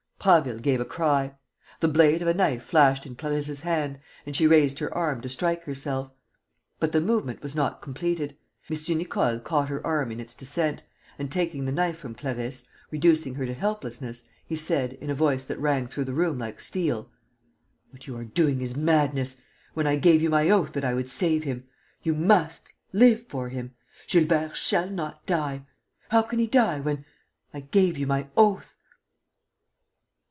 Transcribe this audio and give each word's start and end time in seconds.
Prasville 0.23 0.59
gave 0.59 0.79
a 0.79 0.85
cry. 0.85 1.33
The 1.79 1.87
blade 1.87 2.21
of 2.21 2.27
a 2.27 2.33
knife 2.35 2.63
flashed 2.63 3.07
in 3.07 3.15
Clarisse's 3.15 3.61
hand 3.61 3.99
and 4.23 4.35
she 4.35 4.45
raised 4.45 4.77
her 4.77 4.93
arm 4.93 5.19
to 5.21 5.27
strike 5.29 5.63
herself. 5.63 6.11
But 6.79 6.91
the 6.91 7.01
movement 7.01 7.41
was 7.41 7.55
not 7.55 7.81
completed. 7.81 8.37
M. 8.69 8.97
Nicole 8.99 9.39
caught 9.39 9.69
her 9.69 9.83
arm 9.83 10.11
in 10.11 10.19
its 10.19 10.35
descent 10.35 10.83
and, 11.17 11.31
taking 11.31 11.65
the 11.65 11.71
knife 11.71 11.97
from 11.97 12.13
Clarisse, 12.13 12.65
reducing 12.91 13.33
her 13.33 13.47
to 13.47 13.55
helplessness, 13.55 14.25
he 14.45 14.55
said, 14.55 14.93
in 14.93 15.09
a 15.09 15.15
voice 15.15 15.43
that 15.45 15.57
rang 15.57 15.87
through 15.87 16.05
the 16.05 16.13
room 16.13 16.37
like 16.37 16.59
steel: 16.59 17.09
"What 17.89 18.05
you 18.05 18.15
are 18.17 18.23
doing 18.23 18.61
is 18.61 18.75
madness!... 18.75 19.37
When 19.73 19.87
I 19.87 19.95
gave 19.95 20.21
you 20.21 20.29
my 20.29 20.51
oath 20.51 20.73
that 20.73 20.85
I 20.85 20.93
would 20.93 21.09
save 21.09 21.45
him! 21.45 21.63
You 22.03 22.13
must... 22.13 22.73
live 22.93 23.23
for 23.25 23.49
him.... 23.49 23.73
Gilbert 24.07 24.55
shall 24.55 24.87
not 24.87 25.25
die.... 25.25 25.65
How 26.09 26.21
can 26.21 26.37
he 26.37 26.45
die, 26.45 26.79
when... 26.79 27.05
I 27.55 27.61
gave 27.61 27.97
you 27.97 28.05
my 28.05 28.27
oath?..." 28.37 28.77